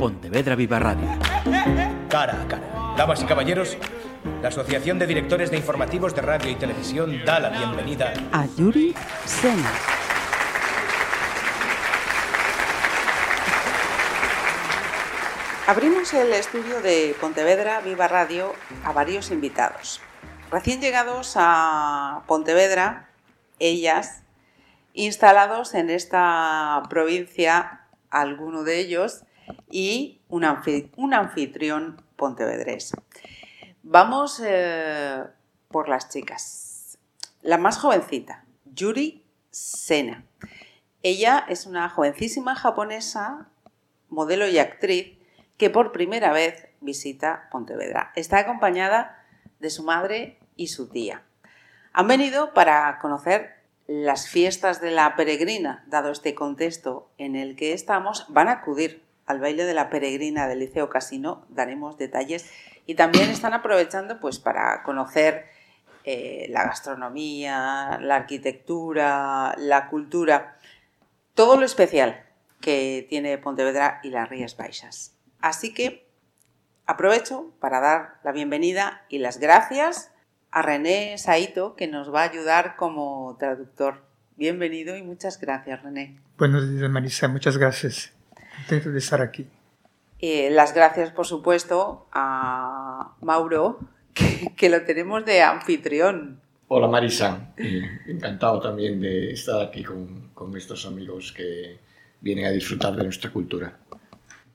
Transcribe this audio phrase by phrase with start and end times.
[0.00, 1.06] Pontevedra Viva Radio.
[2.08, 2.94] Cara a cara.
[2.96, 3.76] Damas y caballeros,
[4.40, 8.94] la Asociación de Directores de Informativos de Radio y Televisión da la bienvenida a Yuri
[9.26, 9.70] Sena.
[15.66, 18.54] Abrimos el estudio de Pontevedra Viva Radio
[18.84, 20.00] a varios invitados.
[20.50, 23.10] Recién llegados a Pontevedra,
[23.58, 24.22] ellas,
[24.94, 29.24] instalados en esta provincia, alguno de ellos,
[29.70, 32.92] y un, anfitrión pontevedrés.
[33.82, 35.24] Vamos eh,
[35.68, 36.98] por las chicas.
[37.42, 40.24] La más jovencita, Yuri Sena.
[41.02, 43.48] Ella es una jovencísima japonesa,
[44.08, 45.18] modelo y actriz,
[45.56, 48.12] que por primera vez visita Pontevedra.
[48.16, 49.24] Está acompañada
[49.60, 51.22] de su madre y su tía.
[51.92, 57.72] Han venido para conocer las fiestas de la peregrina, dado este contexto en el que
[57.72, 62.50] estamos, van a acudir al baile de la peregrina del Liceo Casino, daremos detalles,
[62.86, 65.46] y también están aprovechando pues para conocer
[66.04, 70.56] eh, la gastronomía, la arquitectura, la cultura,
[71.34, 72.24] todo lo especial
[72.60, 75.14] que tiene Pontevedra y las Rías Baixas.
[75.40, 76.06] Así que
[76.86, 80.12] aprovecho para dar la bienvenida y las gracias
[80.50, 84.02] a René Saito, que nos va a ayudar como traductor.
[84.36, 86.18] Bienvenido y muchas gracias, René.
[86.38, 87.28] Buenos días, Marisa.
[87.28, 88.12] Muchas gracias.
[88.60, 89.46] Contento de estar aquí.
[90.18, 93.80] Eh, las gracias, por supuesto, a Mauro,
[94.56, 96.40] que, lo tenemos de anfitrión.
[96.68, 97.52] Hola, Marisa.
[97.56, 101.78] Eh, encantado también de estar aquí con, con estos amigos que
[102.20, 103.78] vienen a disfrutar de nuestra cultura.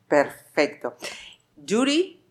[0.08, 0.96] Perfecto.
[1.58, 2.22] Yuri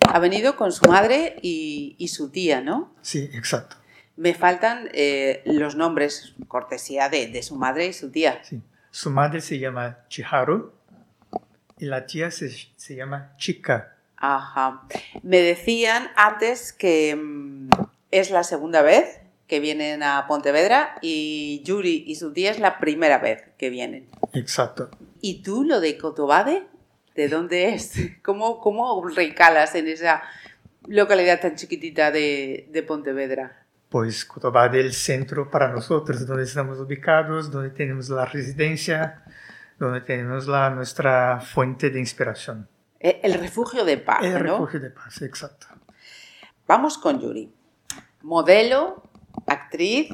[0.00, 2.92] ha venido con su madre y, su tía, ¿no?
[3.00, 3.76] Sí, exacto.
[4.16, 8.42] Me faltan eh, los nombres, cortesía de, su madre y su tía.
[8.42, 8.60] Sí.
[8.90, 10.81] Su madre se llama Chiharu
[11.82, 12.48] y la tía se,
[12.94, 13.96] llama Chica.
[14.16, 14.82] Ajá.
[15.24, 17.70] Me decían antes que mm,
[18.12, 22.78] es la segunda vez que vienen a Pontevedra y Yuri y su tía es la
[22.78, 24.08] primera vez que vienen.
[24.32, 24.90] Exacto.
[25.20, 26.68] ¿Y tú lo de Cotobade?
[27.16, 27.94] ¿De dónde es?
[28.22, 30.22] ¿Cómo, cómo recalas en esa
[30.86, 33.66] localidad tan chiquitita de, de Pontevedra?
[33.88, 39.24] Pues Cotobade es el centro para nosotros, donde estamos ubicados, donde tenemos la residencia,
[39.86, 42.68] donde tenemos la, nuestra fuente de inspiración.
[43.00, 45.66] E, el refugio de paz, El refugio de paz, exacto.
[46.66, 47.52] Vamos con Yuri.
[48.22, 49.02] Modelo,
[49.46, 50.08] actriz.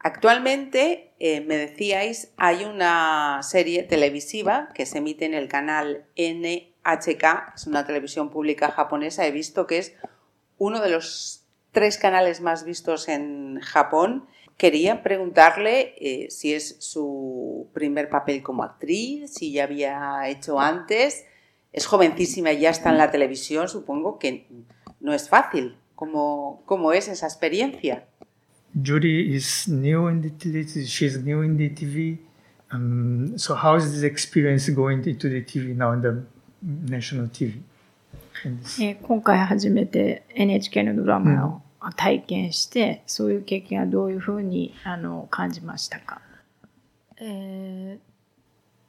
[0.00, 7.54] Actualmente, eh, me decíais, hay una serie televisiva que se emite en el canal NHK,
[7.54, 9.26] es una televisión pública japonesa.
[9.26, 9.94] He visto que es
[10.58, 14.26] uno de los tres canales más vistos en Japón.
[14.57, 21.25] Quería preguntarle eh, si es su primer papel como actriz, si ya había hecho antes.
[21.73, 24.45] Es jovencísima y ya está en la televisión, supongo que
[24.99, 25.77] no es fácil.
[25.95, 28.05] ¿Cómo, cómo es esa experiencia?
[28.73, 30.65] Judy is new in the TV.
[30.85, 32.19] She's new in the TV.
[32.71, 36.23] Um, so how is this experience going into the TV now in the
[36.61, 37.61] national TV?
[38.79, 41.61] えー、今回初めて NHK のドラマを
[41.92, 46.20] 体験して、そういう経験はどういうふうにあの感じましたか、
[47.18, 48.06] えー、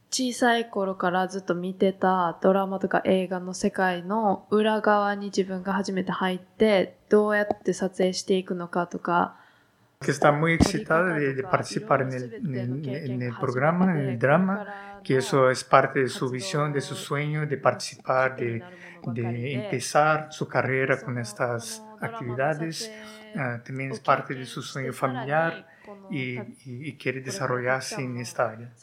[0.10, 9.38] 小さい頃からずっと見てたドラマとか映画の世界の裏側に自分が初めて入ってどうやって撮影していくのかとか
[10.00, 15.64] que está muy excitada de, participar en el, programa, en el drama, que eso es
[15.64, 18.64] parte de su visión, de su sueño, de participar, de,
[19.54, 22.92] empezar su carrera con estas actividades.
[23.36, 25.68] Ah, también es parte de su sueño familiar
[26.12, 28.74] y, quiere desarrollarse en esta área.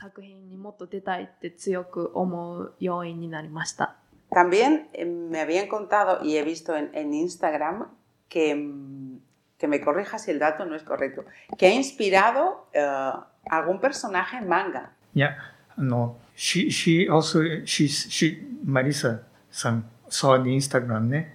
[4.31, 7.87] También eh, me habían contado y he visto en, en Instagram
[8.29, 9.19] que mm,
[9.64, 11.26] que me corrija si el dato no es correcto,
[11.58, 13.20] que ha inspirado uh,
[13.50, 14.92] algún personaje en manga.
[15.14, 15.36] Yeah,
[15.78, 16.18] no.
[16.36, 21.28] She, she also, she, she, Marisa san saw the Instagram, ne?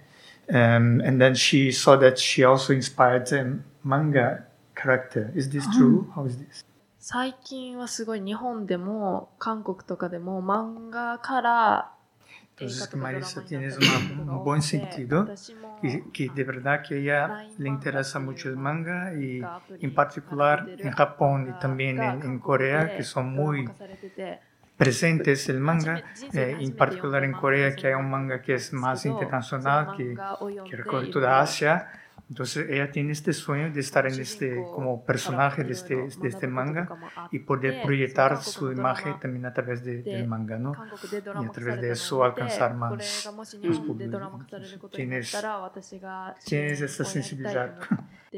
[0.49, 4.45] Um, and then she saw that she also inspired a manga
[4.75, 5.31] character.
[5.35, 6.11] Is this true?
[6.15, 6.63] How is this?
[7.07, 11.91] 最近はすごい日本でも韓国とかでも漫画から
[12.60, 15.28] entonces que Marisa tiene un buen sentido,
[15.82, 19.40] y que de verdad que a ella le interesa mucho el manga y
[19.80, 23.68] en particular en Japón y también en, Corea, que son muy
[24.76, 26.02] presentes el manga,
[26.32, 30.16] eh, en particular en Corea, que hay un manga que es más internacional, que,
[30.68, 31.88] que recorre toda Asia,
[32.29, 36.47] Entonces ella tiene este sueño de estar en este como personaje de este, de este
[36.47, 36.89] manga
[37.31, 40.73] y poder proyectar su imagen también a través de, del manga, ¿no?
[41.41, 44.39] Y a través de eso alcanzar más, más público.
[44.91, 45.37] Tienes,
[46.43, 47.77] tienes esta sensibilidad.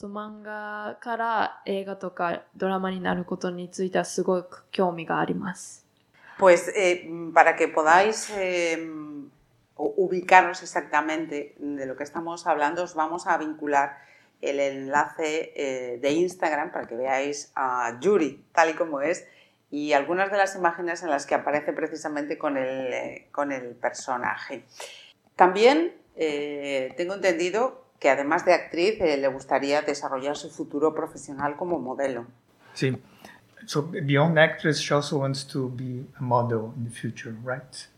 [0.00, 5.84] そう漫画から映画とかドラマになることについてはすごく興味があります。
[6.38, 8.78] Pues eh, para que podáis eh,
[9.77, 13.97] ubicaros exactamente de lo que estamos hablando, os vamos a vincular
[14.41, 19.27] el enlace eh, de Instagram para que veáis a Yuri tal y como es
[19.71, 23.75] y algunas de las imágenes en las que aparece precisamente con el, eh, con el
[23.75, 24.63] personaje.
[25.35, 31.79] También eh, tengo entendido que además de actriz le gustaría desarrollar su futuro profesional como
[31.79, 32.25] modelo.
[32.73, 32.95] Sí.
[33.65, 37.89] So beyond actress, she also wants to be a model in the future, right?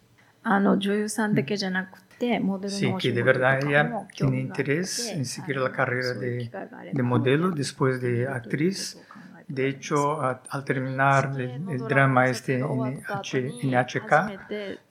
[0.47, 5.57] あの女優さんだけじゃなくて、モデル Sí, のお仕 que de 事とか verdad も ella 興 tiene 味があって interés en seguir
[5.57, 8.97] あの la carrera そういう de, 機会があれ de ば modelo después モデ de ルという actriz.
[8.97, 12.65] ことを考えて De hecho, a- al terminar el, el drama este en,
[13.07, 14.39] H- en HK,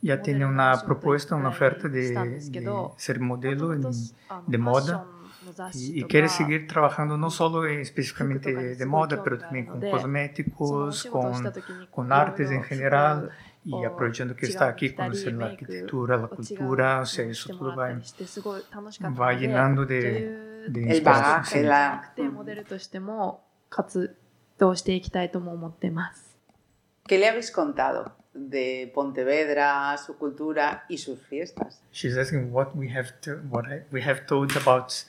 [0.04, 2.64] ya tiene una propuesta, una oferta de, de
[2.98, 3.82] ser modelo en-
[4.48, 5.06] de moda
[5.74, 11.06] y, y quiere seguir trabajando no solo en- específicamente de moda, pero también con cosméticos,
[11.06, 11.52] con,
[11.90, 13.32] con artes en general
[13.66, 17.90] y aprovechando que está aquí, conocer la arquitectura, la cultura, o sea, eso todo va,
[19.20, 21.04] va llenando de, de El inspiración.
[21.04, 21.66] bagaje, sí.
[21.66, 22.14] la...
[22.16, 24.16] でモデルとしても活
[24.58, 26.38] 動していきたいとも思ってます。
[27.08, 31.82] ¿Qué le habéis contado de Pontevedra, su cultura y sus fiestas?
[31.92, 35.06] She's asking what we have to, what I, we have told about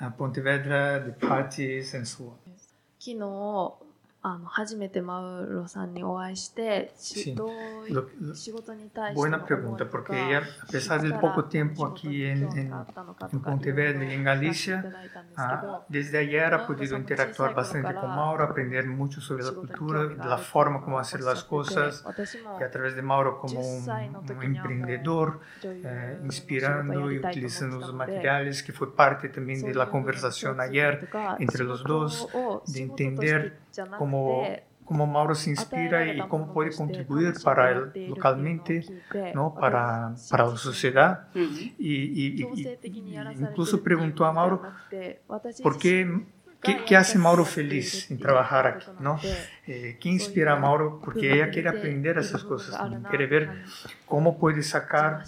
[0.00, 2.44] uh, Pontevedra, the parties, and so on.
[2.98, 3.87] 昨日
[4.26, 7.34] あの初めてマウロさんにお会いして、し Sí.
[7.36, 7.50] どう
[7.90, 11.44] Lo- い lo- 仕事に対しての buena 思い pregunta, と porque か ella, a pesar del poco
[11.44, 12.72] tiempo aquí en, en,
[13.32, 14.82] en Pontevedra y en Galicia,
[15.36, 20.38] ah, desde ayer ha podido interactuar bastante con Mauro, aprender mucho sobre la cultura, la
[20.38, 22.02] forma como hacer las cosas,
[22.58, 28.62] y a través de Mauro como un, un emprendedor, eh, inspirando y utilizando los materiales,
[28.62, 32.26] que fue parte también de la conversación ayer entre los dos,
[32.68, 33.58] de entender
[33.98, 34.07] cómo,
[34.85, 38.83] cómo Mauro se inspira y cómo puede contribuir para él localmente,
[39.35, 39.53] ¿no?
[39.53, 41.27] para, para la sociedad.
[41.35, 41.43] Y,
[41.87, 44.63] y- y- y incluso preguntó a Mauro,
[45.61, 46.21] ¿por qué,
[46.61, 48.85] qué, qué hace Mauro feliz en trabajar aquí?
[48.99, 49.19] ¿no?
[49.67, 50.99] Eh, ¿Qué inspira a Mauro?
[51.03, 53.49] Porque ella quiere aprender esas cosas, también, quiere ver
[54.07, 55.23] cómo puede sacar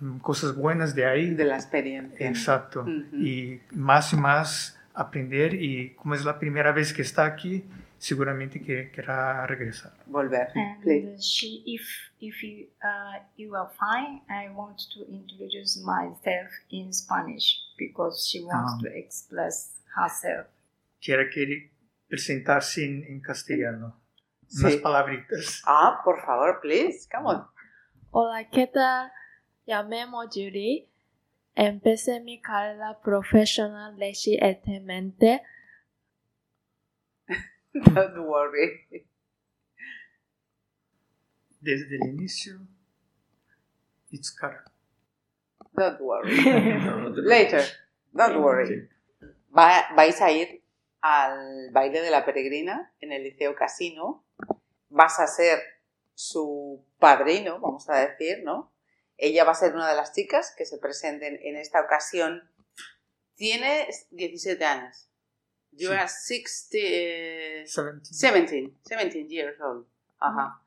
[0.00, 1.30] mm, cosas buenas de ahí.
[1.34, 2.28] De la experiencia.
[2.28, 2.82] Exacto.
[2.82, 3.16] Ujú.
[3.16, 7.64] Y más y más aprender y como es la primera vez que está aquí,
[7.98, 9.92] seguramente que querrá regresar.
[10.06, 10.48] Volver.
[10.54, 11.22] And Please.
[11.22, 11.82] she, if
[12.20, 18.42] if you uh, you are fine, I want to introduce myself in Spanish because she
[18.44, 18.78] wants Ah.
[18.82, 20.46] to express herself.
[21.00, 21.70] Quiere, quiere
[22.08, 24.00] presentarse en, en castellano.
[24.58, 24.78] Unas Sí.
[24.80, 25.62] palabritas.
[25.66, 27.08] Ah, por favor, please.
[27.10, 27.46] Come on.
[28.10, 29.10] Hola, ¿qué tal?
[29.66, 30.88] Llamemos Judy.
[31.56, 35.42] Empecé mi carrera profesional recientemente.
[37.74, 38.86] Don't worry.
[41.60, 42.60] Desde el inicio,
[44.10, 44.64] it's cara.
[45.72, 46.36] Don't worry.
[47.16, 47.64] Later.
[48.12, 48.88] Don't worry.
[49.56, 50.62] Va- vais a ir
[51.00, 54.24] al baile de la peregrina en el Liceo Casino.
[54.90, 55.60] Vas a ser
[56.14, 58.72] su padrino, vamos a decir, ¿no?
[59.16, 62.48] Ella va a ser una de las chicas que se presenten en esta ocasión.
[63.36, 65.08] Tiene 17 años.
[65.76, 65.94] You Sí.
[65.94, 68.40] are 60, eh, 17.
[68.40, 69.86] 17, 17 years old.
[70.18, 70.60] Ajá.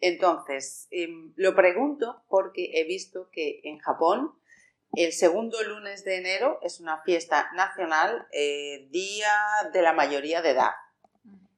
[0.00, 4.32] Entonces, em, lo pregunto porque he visto que en Japón
[4.94, 9.32] el segundo lunes de enero es una fiesta nacional, eh, día
[9.72, 10.72] de la mayoría de edad.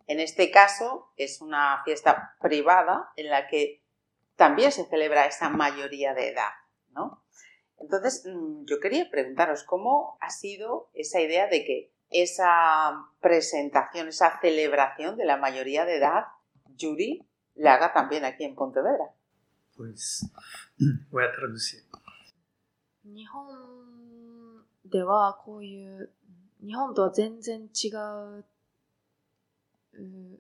[0.06, 3.82] En este caso es una fiesta privada en la que
[4.36, 6.50] también se celebra esa mayoría de edad,
[6.90, 7.22] ¿no?
[7.78, 14.39] Entonces, mm, yo quería preguntaros cómo ha sido esa idea de que esa presentación, esa
[14.41, 16.25] celebración de la mayoría de edad,
[16.77, 19.12] Yuri, la haga también aquí en Pontevedra.
[19.75, 20.29] Pues
[21.12, 21.83] voy a traducir.
[23.05, 26.09] 日本ではこういう、
[26.65, 28.45] 日本とは全然違う
[29.95, 30.39] うん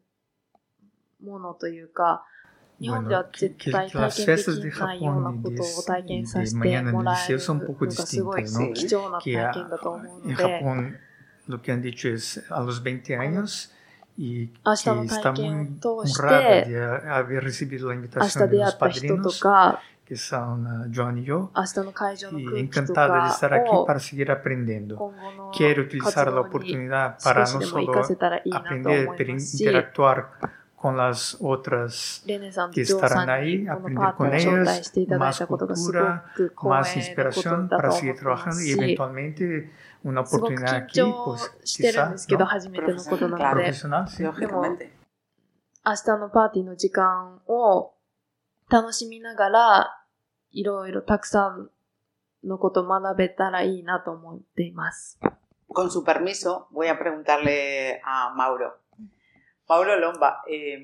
[1.23, 2.25] ものというか、
[2.79, 5.49] 日本では Bueno, que, 絶 que- 対 que 体 las 験 fiestas で de きないような Japón こ
[5.49, 7.53] y と de, を体験 y さ de せて mañana も del らえ liceo る son
[7.53, 8.73] un の poco がすごい distintas, ¿no?
[8.73, 10.99] 貴重な Que 体 a- 験だと思う en ので、 Japón
[11.48, 13.72] lo que han dicho es a los 20 años
[14.16, 14.70] y que
[15.06, 16.62] está muy honrada.
[16.62, 19.42] de haber recibido la invitación de los padrinos
[20.04, 21.52] que son ah, John y yo,
[22.32, 25.12] y encantada de estar aquí para seguir aprendiendo.
[25.54, 27.92] Quiero utilizar la oportunidad para no solo
[28.54, 30.30] aprender, pero interactuar
[30.74, 32.24] con las otras
[32.72, 36.24] que estarán ahí, aprender con ellas, más cultura,
[36.62, 39.70] más inspiración para seguir trabajando y eventualmente
[40.03, 42.45] una すごく oportunidad 緊 aquí, 張 pues してるん quizá ですけど、 ¿no?
[42.45, 43.57] 初めてのことなの Claro.
[43.57, 44.23] で、 profesional, sí.
[44.23, 44.91] Lógicamente.
[45.85, 47.93] 明日のパーティーの時間を
[48.69, 50.05] 楽しみながら、
[50.51, 51.69] いろいろたくさん
[52.43, 55.19] のことを学べたらいいなと思っています。
[55.67, 58.77] Con su permiso, voy a preguntarle a Mauro.
[59.67, 60.83] Mauro Lomba, eh,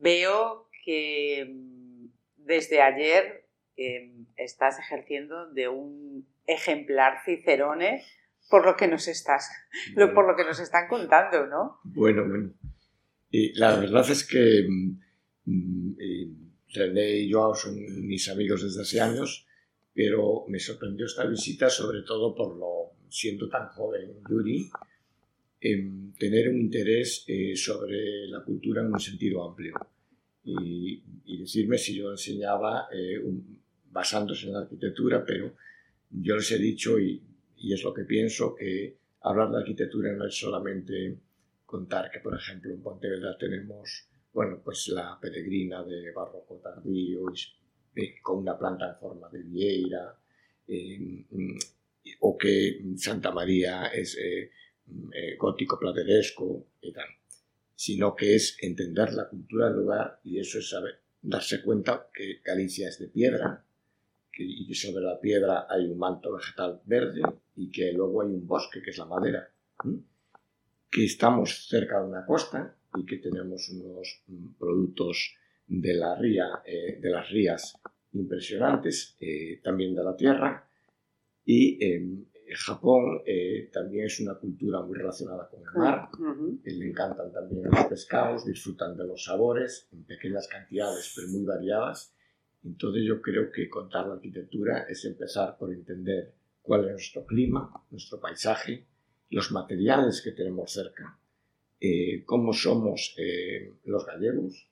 [0.00, 2.06] veo que mm,
[2.46, 8.04] desde ayer eh, estás ejerciendo de un ejemplar Cicerone
[8.49, 9.49] por lo que nos estás,
[9.95, 11.79] lo- por lo que nos están contando, ¿no?
[11.83, 12.53] Bueno, bueno.
[13.29, 14.99] Y la verdad es que mm,
[15.45, 15.95] mm,
[16.73, 17.75] René y Joao son
[18.07, 19.45] mis amigos desde hace años,
[19.93, 24.69] pero me sorprendió esta visita sobre todo por lo, siendo tan joven Yuri,
[25.59, 29.73] em, tener un interés eh, sobre la cultura en un sentido amplio.
[30.43, 33.59] Y, y decirme si yo enseñaba eh, un-
[33.91, 35.53] basándose en la arquitectura, pero
[36.11, 37.21] yo les he dicho, y,
[37.57, 41.19] y es lo que pienso, que hablar de arquitectura no es solamente
[41.65, 47.25] contar que, por ejemplo, en Pontevedra tenemos, bueno, pues la peregrina de barroco tardío,
[47.95, 50.17] eh, con una planta en forma de vieira,
[50.67, 51.25] eh,
[52.19, 54.51] o que Santa María es eh,
[55.11, 57.07] eh, gótico plateresco y tal,
[57.75, 62.39] sino que es entender la cultura del lugar y eso es saber, darse cuenta que
[62.43, 63.65] Galicia es de piedra
[64.43, 67.21] y sobre la piedra hay un manto vegetal verde
[67.55, 69.49] y que luego hay un bosque que es la madera.
[70.89, 75.35] que estamos cerca de una costa y que tenemos unos mm, productos
[75.67, 77.77] de, la ría, eh, de las rías
[78.13, 80.67] impresionantes, eh, también de la tierra.
[81.45, 82.25] Y em,
[82.55, 86.09] Japón eh, también es una cultura muy relacionada con el mar.
[86.63, 92.13] Le encantan también los pescados, disfrutan de los sabores en pequeñas cantidades, pero muy variadas.
[92.63, 97.71] Entonces yo creo que contar la arquitectura es empezar por entender cuál es nuestro clima,
[97.91, 98.85] nuestro paisaje,
[99.29, 101.19] los materiales que tenemos cerca,
[101.79, 104.67] eh, cómo somos eh, los gallegos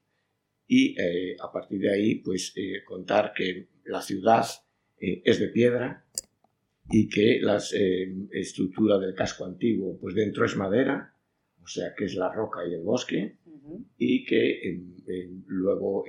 [0.68, 4.46] y eh, a partir de ahí pues eh, contar que la ciudad
[4.98, 6.06] es de piedra
[6.90, 7.62] y que la
[8.32, 11.14] estructura del casco antiguo pues dentro es madera,
[11.62, 13.38] o sea que es la roca y el bosque
[13.98, 14.80] y que
[15.48, 16.06] luego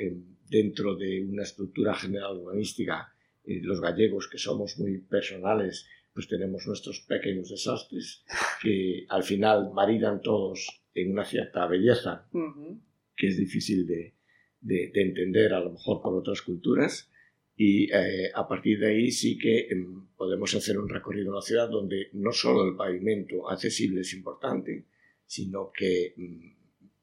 [0.48, 3.12] dentro de una estructura general urbanística
[3.44, 8.24] eh, los gallegos que somos muy personales pues tenemos nuestros pequeños desastres
[8.62, 12.80] que al final maridan todos en una cierta belleza Ujú.
[13.16, 14.14] que es difícil de,
[14.60, 17.10] de- de entender a lo mejor por otras culturas
[17.58, 21.42] y eh, a partir de ahí sí que em, podemos hacer un recorrido en la
[21.42, 24.84] ciudad donde no solo el pavimento accesible es importante,
[25.26, 26.48] sino que mm,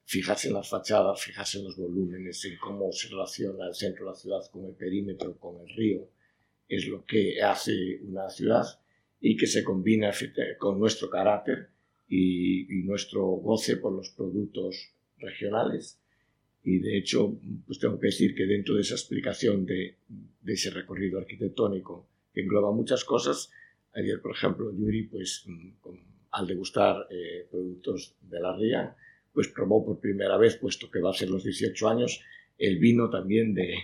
[0.04, 4.10] fijarse en las fachadas, fijarse en los volúmenes, en cómo se relaciona el centro de
[4.10, 6.08] la ciudad con el perímetro, con el río,
[6.68, 8.64] es lo que hace una ciudad
[9.20, 10.10] y que se combina
[10.58, 11.68] con nuestro carácter
[12.08, 15.98] y, y nuestro goce por los productos regionales.
[16.62, 20.70] Y de hecho, pues tengo que decir que dentro de esa explicación de, de ese
[20.70, 23.50] recorrido arquitectónico que engloba muchas cosas,
[23.94, 28.96] ayer, por ejemplo, Yuri, pues mm, con- al degustar eh, productos de la ría,
[29.34, 32.22] pues probó por primera vez, puesto que va a ser los 18 años,
[32.56, 33.74] el vino también de,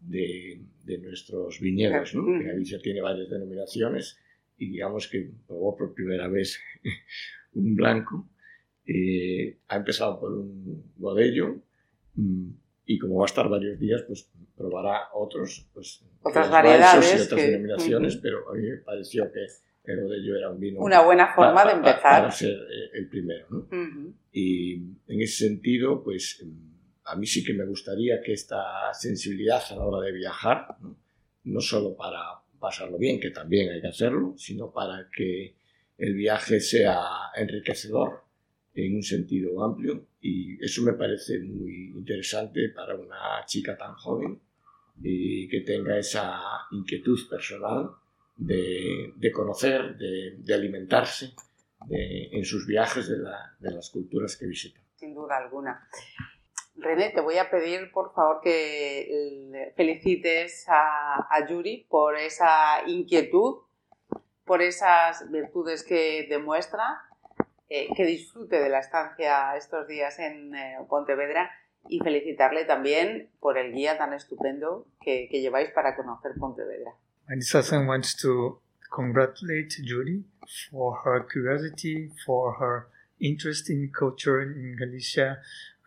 [0.00, 2.24] de, de nuestros viñedos, ¿no?
[2.38, 4.18] que Galicia tiene varias denominaciones
[4.58, 6.58] y digamos que probó por primera vez
[7.52, 8.28] un blanco.
[8.86, 11.56] Eh, ha empezado por un godello
[12.14, 12.48] mm,
[12.86, 17.40] y como va a estar varios días, pues probará otros, pues Otras variedades y otras
[17.40, 19.40] que- denominaciones, pero a mí me pareció que
[19.84, 22.00] el godello era un vino Una buena forma pa- de empezar.
[22.02, 23.58] para ser eh, el primero, ¿no?
[23.58, 24.14] Ujú.
[24.32, 26.74] Y en ese sentido, pues mm,
[27.06, 30.96] a mí sí que me gustaría que esta sensibilidad a la hora de viajar, no,
[31.44, 32.20] no solo para
[32.58, 35.54] pasarlo bien, que también hay que hacerlo, sino para que
[35.98, 36.98] el viaje sea
[37.36, 38.22] enriquecedor
[38.74, 40.06] en un sentido amplio.
[40.22, 44.40] Y eso me parece muy interesante para una chica tan joven
[45.02, 46.40] y que tenga esa
[46.72, 47.90] inquietud personal
[48.36, 51.34] de, de conocer, de, de alimentarse
[51.90, 54.80] en sus viajes de, la- de las culturas que visita.
[54.96, 55.86] sin duda alguna.
[56.76, 63.58] René, te voy a pedir por favor que felicites a, a Yuri por esa inquietud,
[64.44, 67.02] por esas virtudes que demuestra,
[67.68, 71.50] eh, que disfrute de la estancia estos días en eh, Pontevedra
[71.88, 76.92] y felicitarle también por el guía tan estupendo que, que lleváis para conocer Pontevedra.
[77.29, 78.59] Marisa-san wants to
[78.91, 80.23] congratulate Judy
[80.71, 82.87] for her curiosity, for her
[83.21, 85.37] interest in culture in Galicia,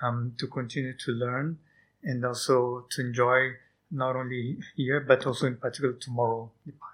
[0.02, 1.58] um, to continue to learn
[2.04, 3.52] and also to enjoy
[3.90, 6.88] not only here but also in particular tomorrow the party.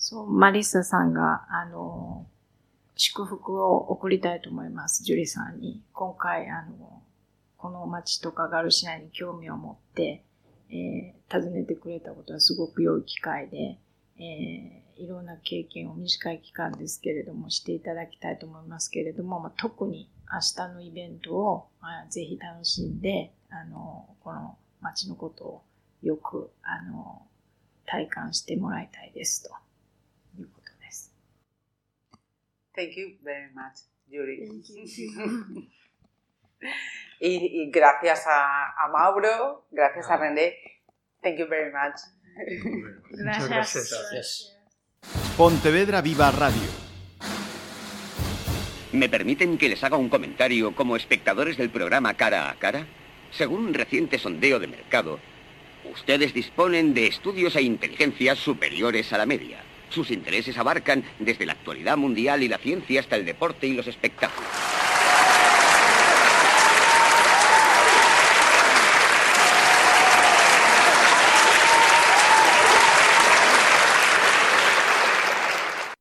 [0.00, 2.24] そう、マリサさんが、あの、
[2.94, 5.82] 祝福を送りたいと思います、ジュリさんに。
[5.92, 7.02] 今回、あの、
[7.56, 10.24] この町とかガルシアに興味を持って、
[10.69, 13.79] えー訪ねてくれたことはすごく良い機会で、
[14.19, 25.63] えーいろんな経験を短い期間ですけれどもしていただきたいと思いますけれども、まあ、特に明日のイベントを、まあ、ぜひ楽しんで、あの、この町のことを
[26.01, 27.23] よく、あの、
[27.85, 29.49] 体感してもらいたいですと
[30.39, 31.13] いうことです。
[32.75, 34.49] Thank you very much, Yuri.
[37.19, 40.55] y, y gracias a, a Mauro, gracias a René.
[41.21, 41.99] Thank you very much.
[43.11, 44.57] Muchas gracias.
[45.37, 46.69] Pontevedra Viva Radio.
[48.91, 52.85] ¿Me permiten que les haga un comentario como espectadores del programa Cara a Cara?
[53.31, 55.19] Según un reciente sondeo de mercado,
[55.91, 59.63] ustedes disponen de estudios e inteligencias superiores a la media.
[59.89, 63.87] Sus intereses abarcan desde la actualidad mundial y la ciencia hasta el deporte y los
[63.87, 64.49] espectáculos.